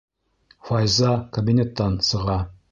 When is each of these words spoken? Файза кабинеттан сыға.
Файза 0.69 1.13
кабинеттан 1.37 2.03
сыға. 2.11 2.43